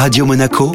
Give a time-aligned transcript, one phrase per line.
[0.00, 0.72] Radio Monaco,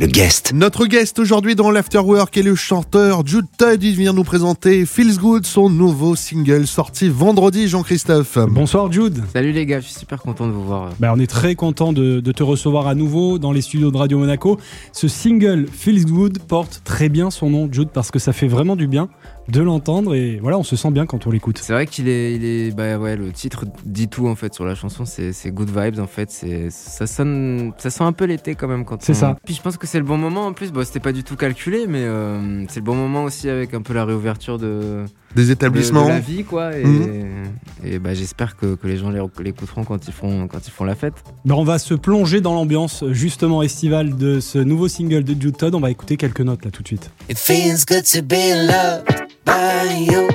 [0.00, 0.52] le guest.
[0.52, 3.80] Notre guest aujourd'hui dans l'Afterwork est le chanteur Jude Todd.
[3.80, 8.36] Il vient nous présenter Feels Good, son nouveau single sorti vendredi, Jean-Christophe.
[8.50, 9.22] Bonsoir Jude.
[9.32, 10.90] Salut les gars, je suis super content de vous voir.
[10.98, 13.96] Bah, on est très content de, de te recevoir à nouveau dans les studios de
[13.96, 14.58] Radio Monaco.
[14.92, 18.74] Ce single Feels Good porte très bien son nom, Jude, parce que ça fait vraiment
[18.74, 19.08] du bien
[19.48, 21.58] de l'entendre et voilà, on se sent bien quand on l'écoute.
[21.58, 24.64] C'est vrai qu'il est, il est, bah ouais, le titre dit tout en fait sur
[24.66, 25.04] la chanson.
[25.06, 26.30] C'est, c'est good vibes en fait.
[26.30, 29.02] C'est, ça sonne, ça sent un peu l'été quand même quand.
[29.02, 29.36] C'est on- ça.
[29.44, 30.70] Puis je pense que c'est le bon moment en plus.
[30.70, 33.80] Bon, c'était pas du tout calculé, mais euh, c'est le bon moment aussi avec un
[33.82, 35.04] peu la réouverture de,
[35.36, 36.04] Des de, établissements.
[36.04, 36.76] de la vie quoi.
[36.76, 37.52] Et, Mhm.
[37.84, 40.84] et bah j'espère que, que les gens les- l'écouteront quand ils font, quand ils font
[40.84, 41.14] la fête.
[41.44, 45.56] Bah, on va se plonger dans l'ambiance justement estivale de ce nouveau single de Jude
[45.56, 45.74] Todd.
[45.74, 47.10] On va écouter quelques notes là tout de suite.
[47.28, 50.28] It feels good to be loved by you.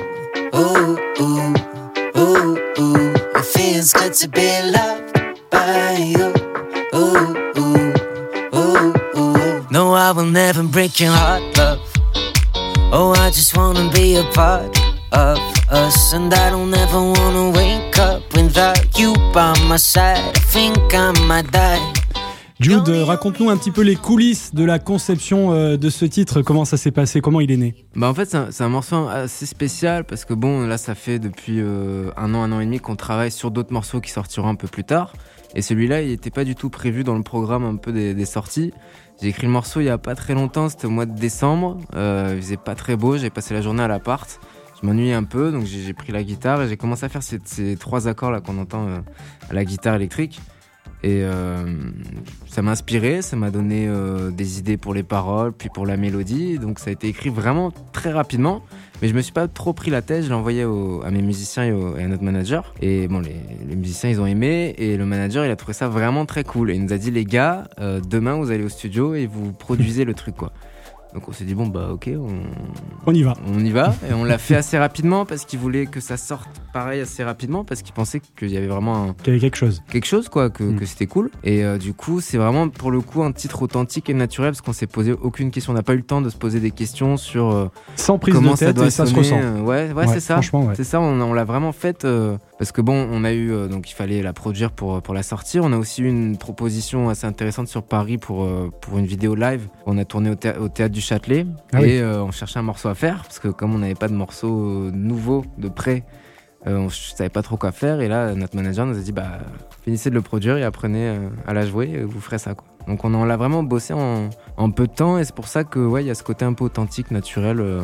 [0.54, 1.54] Ooh, ooh,
[2.16, 2.96] ooh, ooh.
[3.36, 5.12] It feels good to be loved
[5.50, 6.32] by you.
[6.94, 7.92] Ooh, ooh,
[8.54, 9.34] ooh, ooh.
[9.72, 11.80] No, I will never break your heart, love.
[12.96, 14.70] Oh, I just wanna be a part
[15.14, 15.38] of
[15.72, 16.12] us.
[16.12, 20.18] And I don't ever wanna wake up without you by my side.
[20.34, 21.80] I think I might die.
[22.60, 26.40] Jude, raconte-nous un petit peu les coulisses de la conception euh, de ce titre.
[26.40, 27.20] Comment ça s'est passé?
[27.20, 27.74] Comment il est né?
[27.96, 31.60] Bah en fait c'est un, morceau assez spécial parce que bon là ça fait depuis
[31.60, 34.54] euh, un an, un an et demi qu'on travaille sur d'autres morceaux qui sortiront un
[34.54, 35.12] peu plus tard.
[35.56, 38.24] Et celui-là il n'était pas du tout prévu dans le programme un peu des, des
[38.24, 38.72] sorties.
[39.20, 41.78] J'ai écrit le morceau il y a pas très longtemps, c'était au mois de décembre.
[41.94, 44.40] Euh, il faisait pas très beau, j'ai passé la journée à l'appart.
[44.80, 47.76] Je m'ennuyais un peu donc j'ai pris la guitare et j'ai commencé à faire ces,
[47.76, 48.98] trois accords là qu'on entend euh,
[49.50, 50.40] à la guitare électrique.
[51.02, 51.64] Et euh,
[52.46, 55.98] ça m'a inspiré, ça m'a donné euh, des idées pour les paroles, puis pour la
[55.98, 56.58] mélodie.
[56.58, 58.62] Donc ça a été écrit vraiment très rapidement.
[59.02, 61.64] Mais je me suis pas trop pris la tête, je l'ai envoyé à mes musiciens
[61.64, 62.72] et, à notre manager.
[62.80, 66.24] Et bon, les, musiciens ils ont aimé et le manager il a trouvé ça vraiment
[66.24, 66.70] très cool.
[66.70, 70.06] Et il nous a dit les gars, demain vous allez au studio et vous produisez
[70.06, 70.52] le truc quoi.
[71.14, 72.28] Donc on s'est dit bon bah ok, on,
[73.06, 73.34] On y va.
[73.46, 76.48] on y va et on l'a fait assez rapidement parce qu'il voulait que ça sorte
[76.72, 79.56] pareil assez rapidement parce qu'il pensait qu'il y avait vraiment un, Il y avait quelque
[79.56, 79.82] chose.
[79.90, 80.76] quelque chose quoi que, Mm.
[80.80, 84.10] que c'était cool et euh, du coup c'est vraiment pour le coup un titre authentique
[84.10, 86.30] et naturel parce qu'on s'est posé aucune question on n'a pas eu le temps de
[86.30, 89.14] se poser des questions sur euh, Sans prise comment de ça doit et ça se
[89.14, 89.38] ressent.
[89.40, 90.74] euh, ouais, ouais, Ouais, c'est ça Franchement, ouais.
[90.76, 93.66] c'est ça on, on l'a vraiment fait euh, parce que bon on a eu euh,
[93.66, 97.08] donc il fallait la produire pour pour la sortir on a aussi eu une proposition
[97.08, 99.68] assez intéressante sur Paris pour euh, pour une vidéo live.
[99.86, 101.46] On a tourné au, thé- au théâtre du Châtelet.
[101.72, 101.98] Ah et oui.
[101.98, 104.48] euh, on cherchait un morceau à faire parce que comme on n'avait pas de morceau
[104.86, 106.04] euh, nouveau de près
[106.66, 108.00] euh, on savait pas trop quoi faire.
[108.00, 109.38] Et là notre manager nous a dit bah
[109.82, 112.66] finissez de le produire et apprenez euh, à la jouer et vous ferez ça quoi.
[112.86, 115.18] Donc on en l'a vraiment bossé en, en peu de temps.
[115.18, 117.60] Et c'est pour ça que ouais il y a ce côté un peu authentique, naturel,
[117.60, 117.82] euh,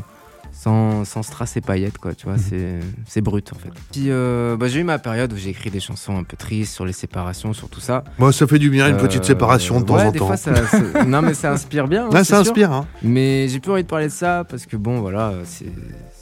[0.62, 2.80] sans, sans strass et paillettes quoi, tu vois, Mhm.
[3.06, 3.70] c'est brut en fait.
[3.92, 6.74] Puis euh, bah, j'ai eu ma période où j'ai écrit des chansons un peu tristes
[6.74, 8.04] sur les séparations, sur tout ça.
[8.18, 10.26] Moi, ça fait du bien, une Euh, petite séparation de temps ouais, en des temps.
[10.26, 12.06] fois, ça, ça- non mais ça inspire bien.
[12.06, 12.50] hein, Là, c'est ça sûr.
[12.52, 12.72] inspire.
[12.72, 12.86] Hein.
[13.02, 15.66] Mais j'ai plus envie de parler de ça parce que bon voilà, c'est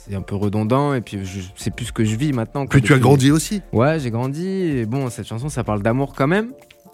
[0.07, 2.65] c'est un peu redondant et puis je sais plus ce que je vis maintenant.
[2.65, 3.61] Puis tu as grandi aussi.
[3.73, 4.47] Ouais, j'ai grandi.
[4.47, 6.47] Et bon, cette chanson, ça parle d'amour quand même,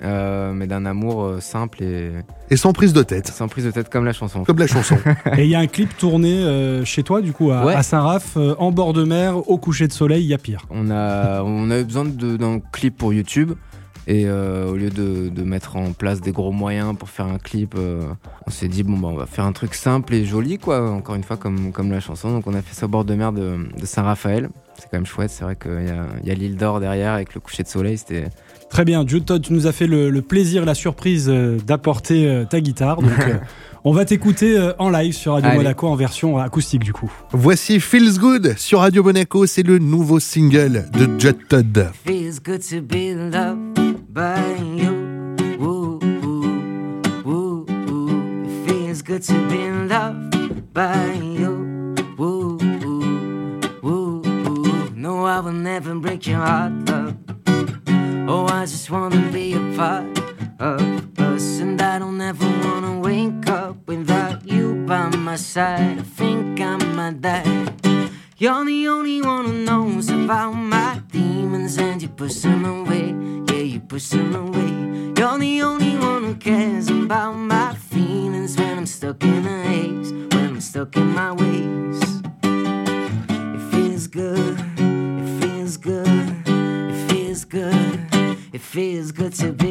[0.03, 2.11] euh, mais d'un amour euh, simple et
[2.49, 3.27] Et sans prise de tête.
[3.27, 4.43] sans prise de tête comme la chanson.
[4.43, 4.95] Comme la chanson.
[5.37, 7.73] Et il y a un clip tourné euh, chez toi, du coup, à, Ouais.
[7.73, 10.65] à Saint-Raph, euh, en bord de mer, au coucher de soleil, il y a pire.
[10.69, 13.53] On a, on a eu besoin d'un clip pour YouTube.
[14.07, 17.39] Et euh, au lieu de, de mettre en place des gros moyens pour faire un
[17.39, 18.03] clip, euh,
[18.45, 20.91] on s'est dit bon bah on va faire un truc simple et joli quoi.
[20.91, 22.31] Encore une fois comme comme la chanson.
[22.31, 24.49] Donc on a fait ça au bord de mer de, de Saint-Raphaël.
[24.77, 25.31] C'est quand même chouette.
[25.31, 27.67] C'est vrai qu'il y a, il y a l'île d'or derrière avec le coucher de
[27.67, 27.97] soleil.
[27.97, 28.25] C'était
[28.69, 32.43] Très bien, Jude Todd, tu nous as fait le, le plaisir la surprise euh, d'apporter
[32.49, 33.01] ta guitare.
[33.01, 33.11] Donc,
[33.85, 35.59] on va t'écouter en live sur Radio Allez.
[35.59, 37.11] Monaco en version acoustique, du coup.
[37.31, 39.45] Voici Feels Good sur Radio Monaco.
[39.45, 41.91] C'est le nouveau single de Judd Todd.
[42.05, 43.64] Feels good to be loved
[44.15, 45.35] by you.
[45.59, 48.45] Woo, woo, woo, woo.
[48.45, 51.93] It feels good to be loved by you.
[52.17, 54.89] Woo, woo, woo, woo.
[54.95, 57.17] No, I will never break your heart, love.
[58.29, 60.17] Oh, I just wanna be a part
[60.61, 65.99] of us, and I don't ever wanna wake up without you by my side.
[65.99, 67.67] I think I might die.
[68.37, 73.35] You're the only one who knows about my demons and you push them away.
[73.75, 74.71] Yeah, you push away.
[75.17, 80.13] You're the only one who cares about my feelings when I'm stuck in a haze,
[80.13, 82.01] when I'm stuck in my ways.
[82.43, 87.99] It feels good, it feels good, it feels good,
[88.53, 89.64] it feels good to be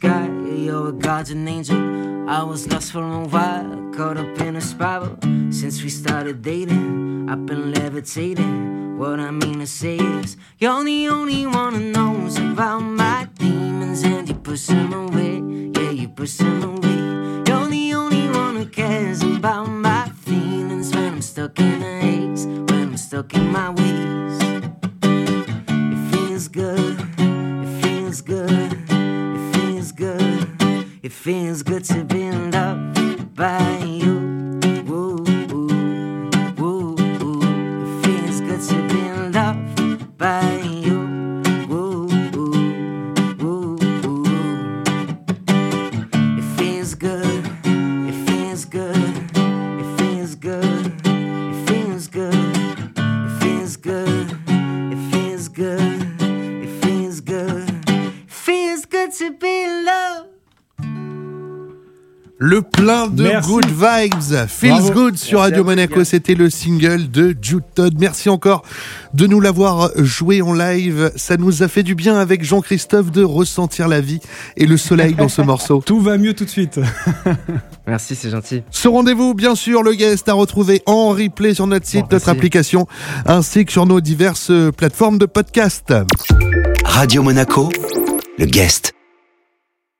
[0.00, 0.30] sky.
[0.64, 1.80] You're a guardian angel.
[2.28, 5.16] I was lost for a while, caught up in a spiral.
[5.50, 8.98] Since we started dating, I've been levitating.
[8.98, 14.02] What I mean to say is, you're the only one who knows about my demons,
[14.04, 15.34] and you push them away.
[15.76, 17.00] Yeah, you push them away.
[17.46, 19.79] You're the only one who cares about my
[30.00, 30.48] good.
[31.02, 34.58] It feels good to be loved by you.
[34.62, 34.86] It
[38.02, 39.02] feels good to be
[39.36, 41.42] loved by you.
[46.38, 47.44] It feels good.
[48.10, 48.96] It feels good.
[49.82, 50.92] It feels good.
[51.04, 52.34] It feels good.
[52.96, 54.09] It feels good.
[62.42, 63.50] Le plein de Merci.
[63.50, 64.92] good vibes, feels Bravo.
[64.92, 66.04] good sur Merci Radio Monaco.
[66.04, 67.94] C'était le single de Jude Todd.
[68.00, 68.62] Merci encore
[69.12, 71.12] de nous l'avoir joué en live.
[71.16, 74.20] Ça nous a fait du bien avec Jean-Christophe de ressentir la vie
[74.56, 75.82] et le soleil dans ce morceau.
[75.84, 76.80] Tout va mieux tout de suite.
[77.86, 78.62] Merci, c'est gentil.
[78.70, 82.30] Ce rendez-vous, bien sûr, le guest à retrouver en replay sur notre site, Bon, notre
[82.30, 82.86] application,
[83.26, 85.92] ainsi que sur nos diverses plateformes de podcast.
[86.86, 87.68] Radio Monaco,
[88.38, 88.89] le guest.